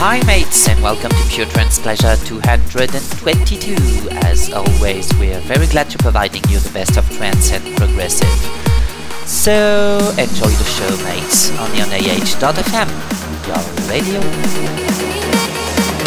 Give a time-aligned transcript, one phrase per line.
[0.00, 4.08] Hi mates and welcome to Pure Trance Pleasure 222.
[4.24, 8.26] As always, we are very glad to providing you the best of trance and progressive.
[9.28, 12.88] So enjoy the show mates on your AH.fm,
[13.44, 13.60] your
[13.92, 14.24] radio.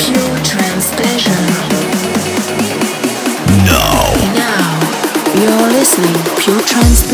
[0.02, 1.46] Pure Trance Pleasure.
[3.62, 4.10] Now.
[4.34, 4.74] Now,
[5.38, 7.06] you're listening Pure Trance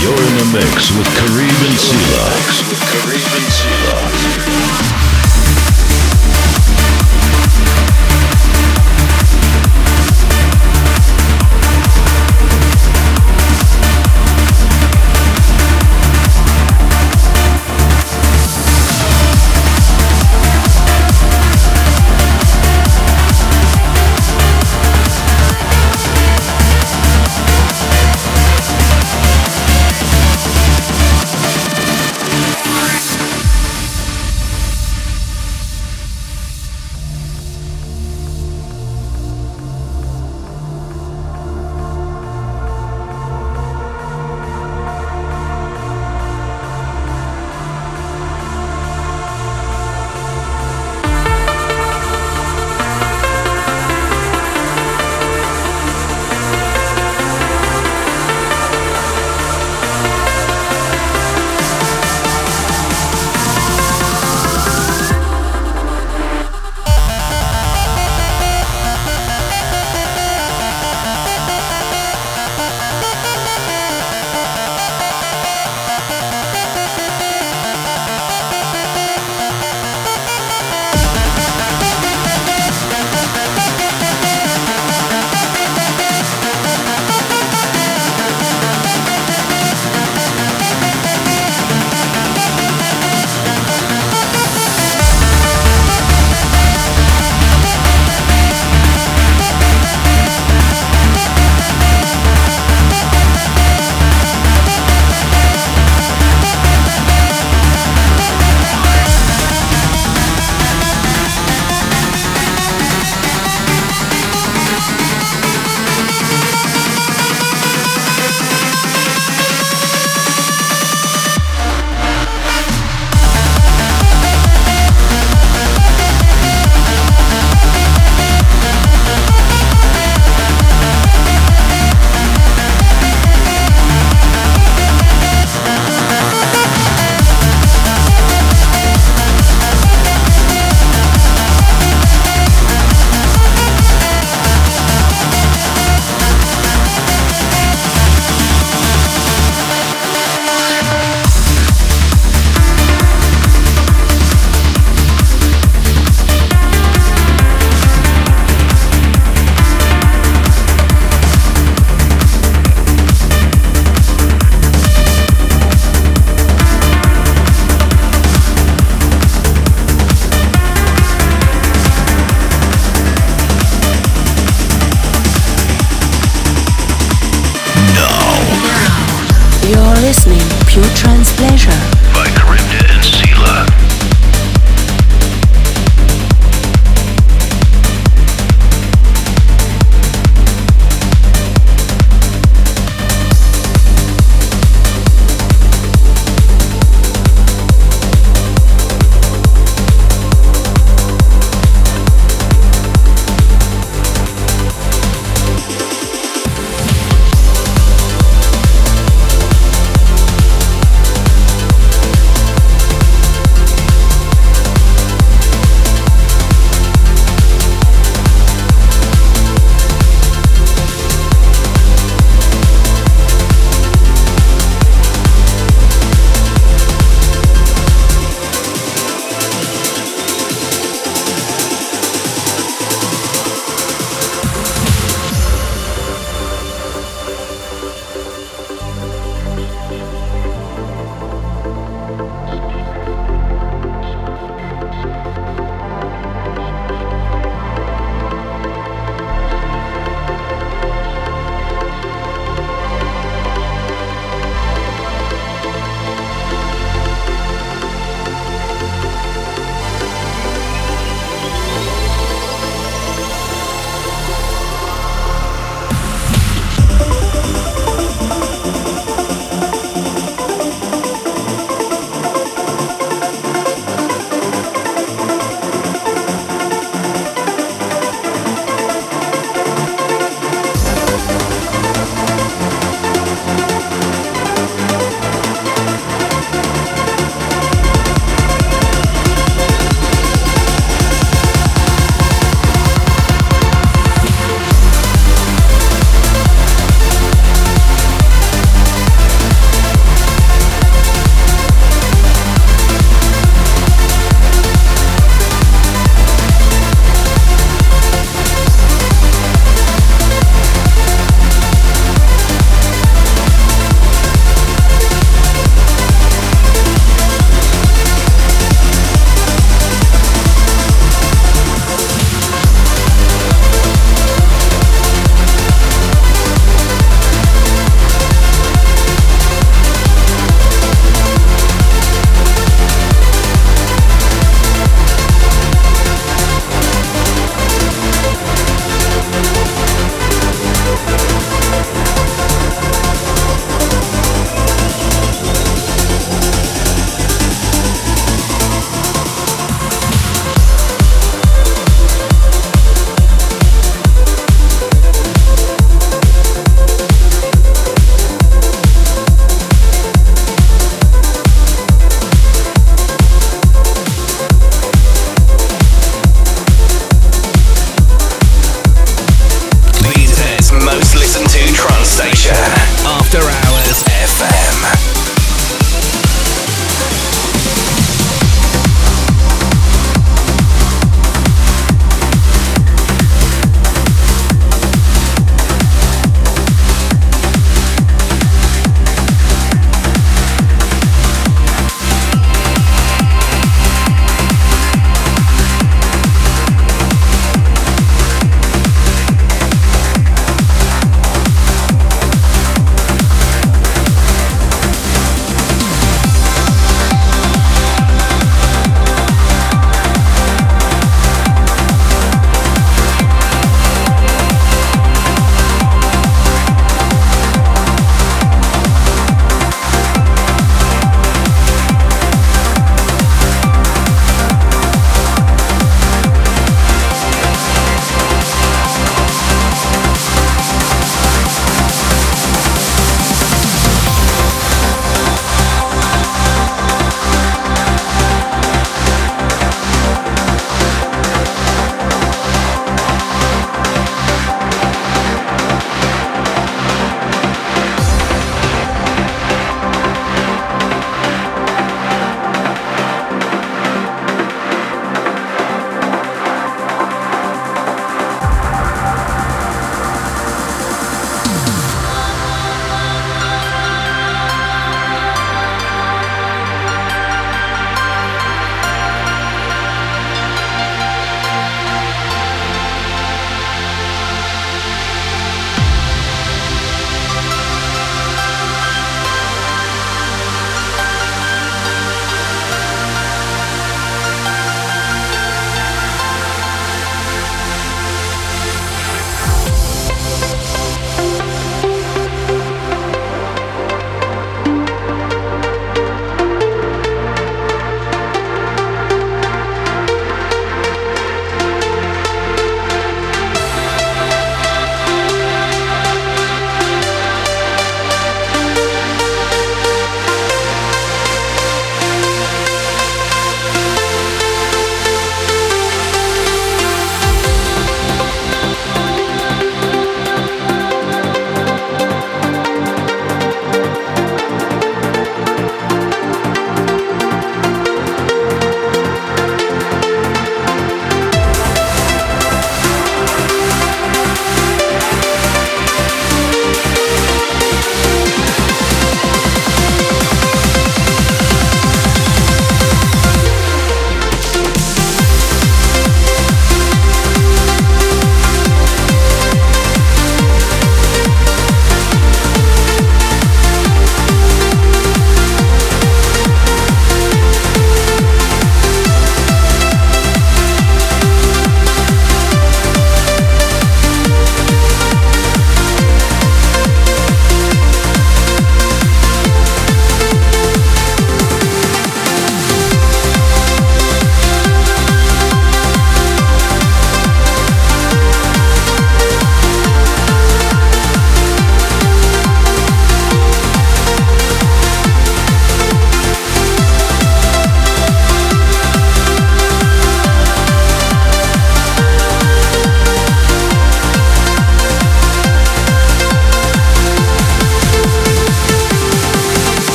[0.00, 2.30] You're in the mix with Kareem and Sela.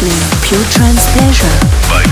[0.00, 0.40] Listening.
[0.42, 1.58] Pure Trance Pleasure.
[1.88, 2.02] By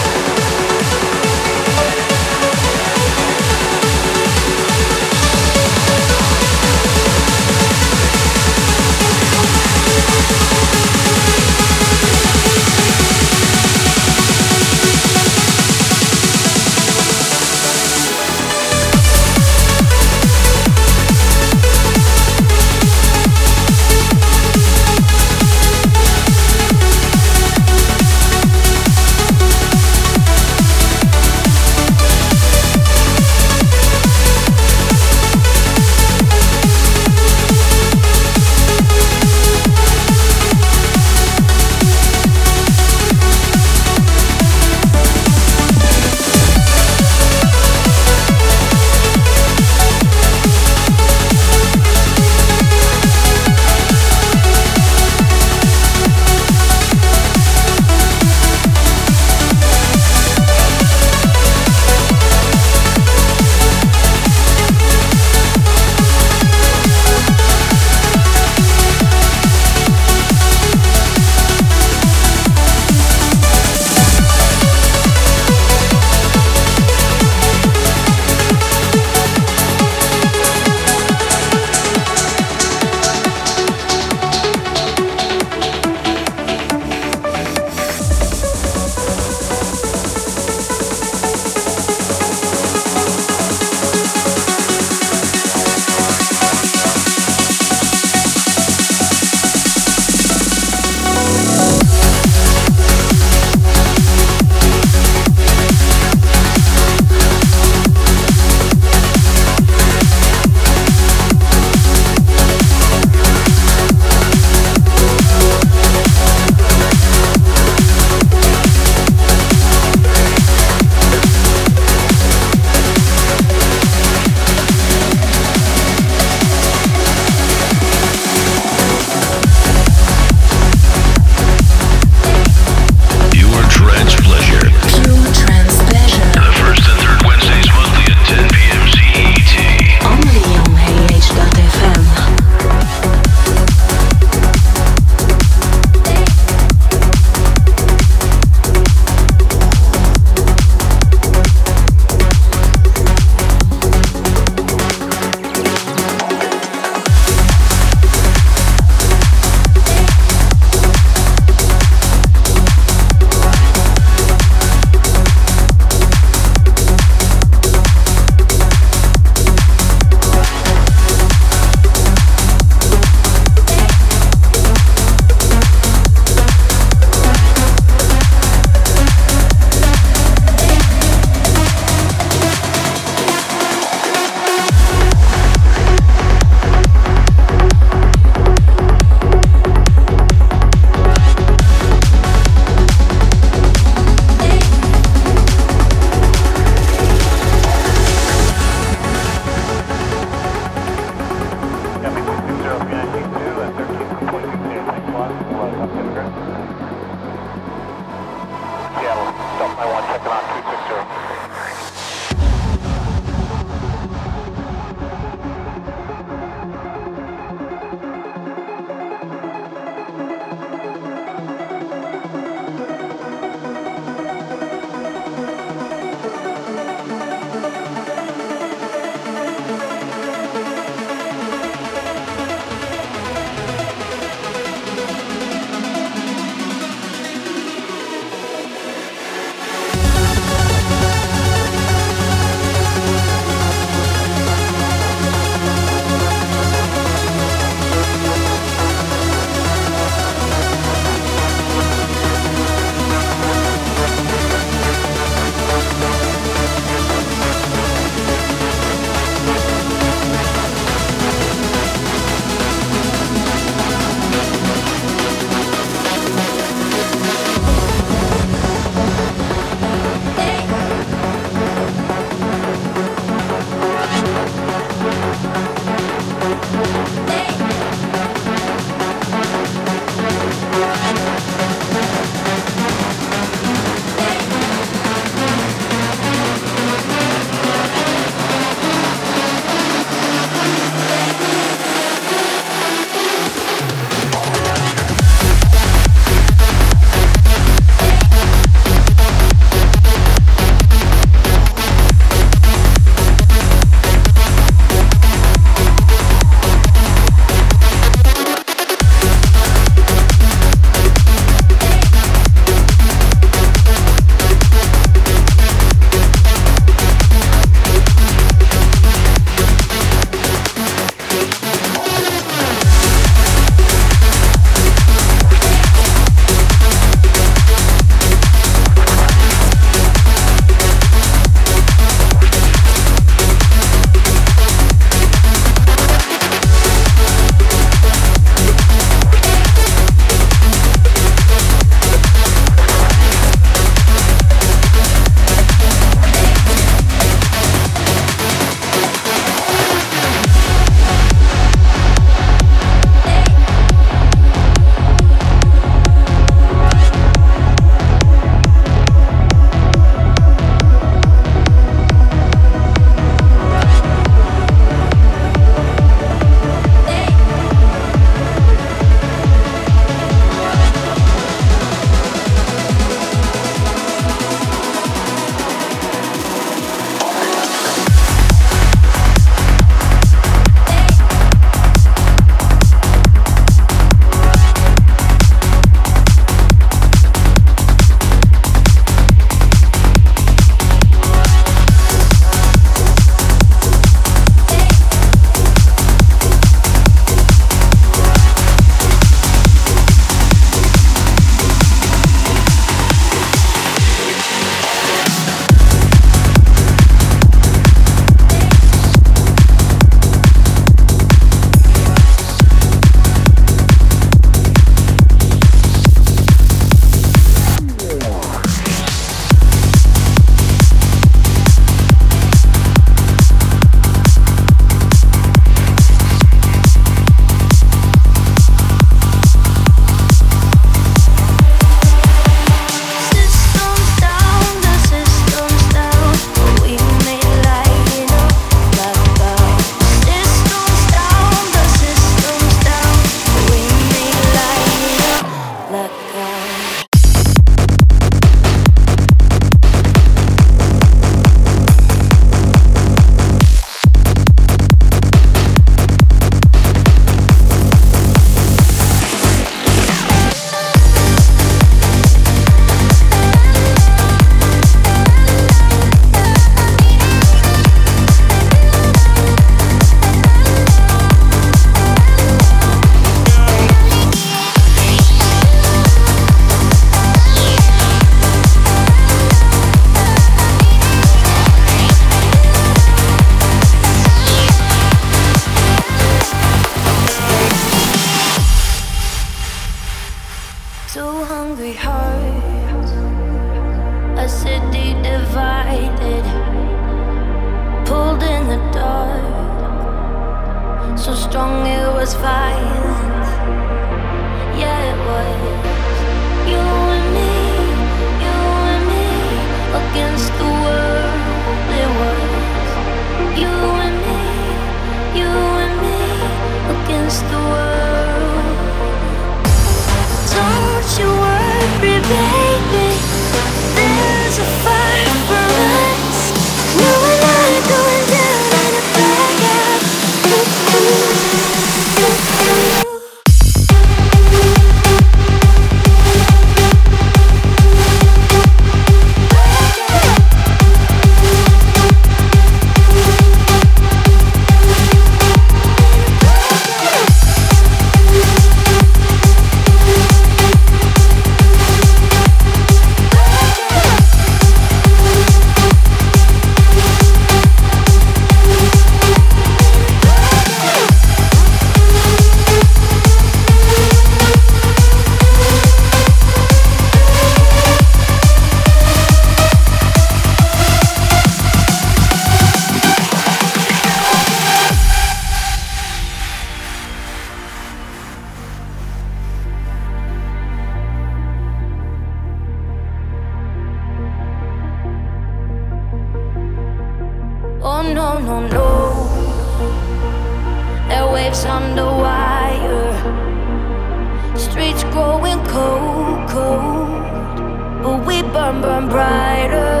[599.28, 600.00] brighter.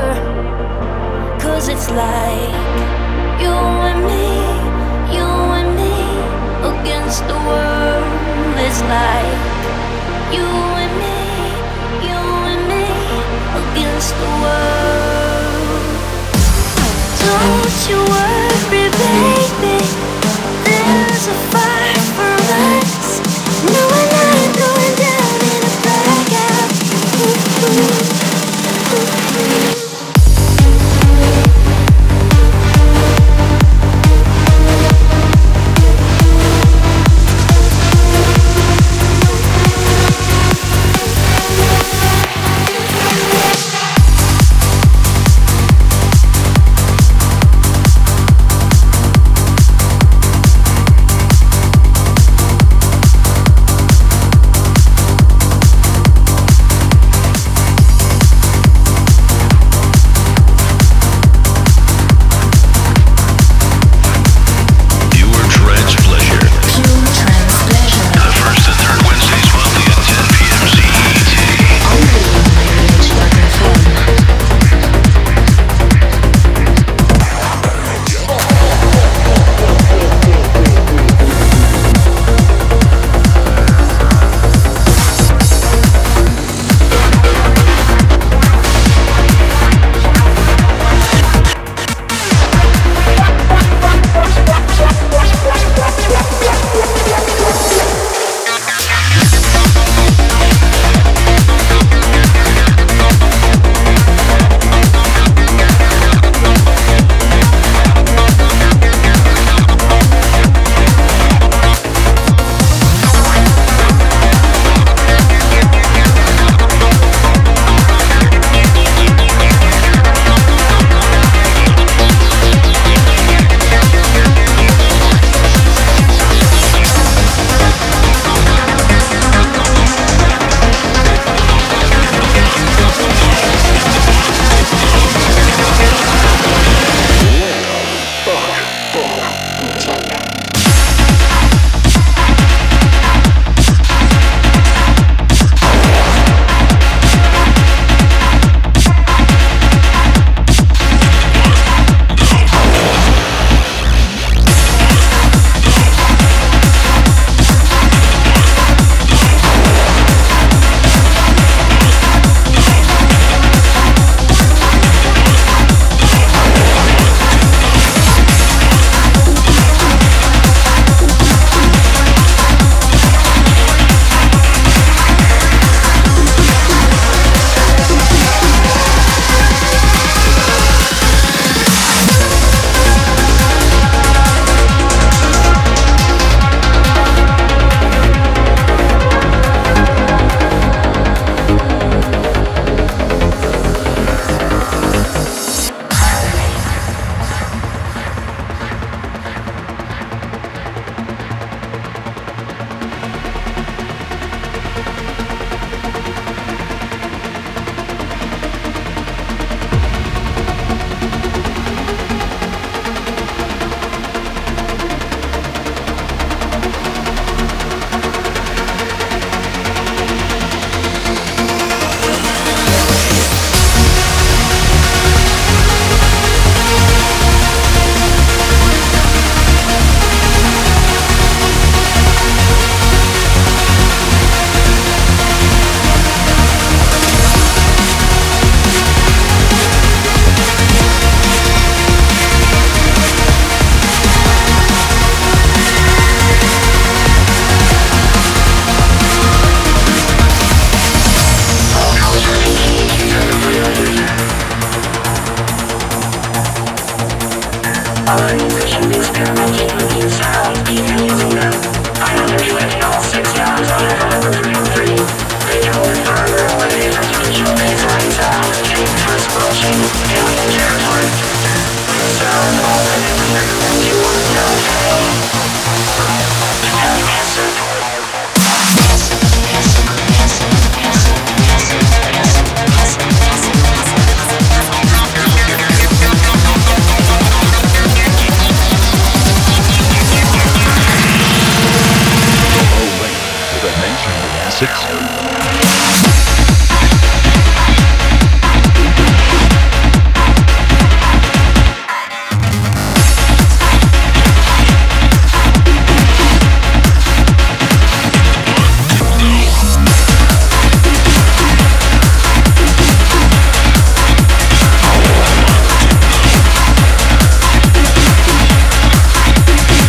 [1.44, 2.54] Cause it's like
[3.42, 3.56] you
[3.90, 4.28] and me,
[5.16, 5.96] you and me
[6.72, 8.08] against the world.
[8.66, 9.38] It's like
[10.36, 10.48] you
[10.82, 11.20] and me,
[12.08, 12.20] you
[12.52, 12.86] and me
[13.62, 15.88] against the world.
[17.24, 18.17] Don't you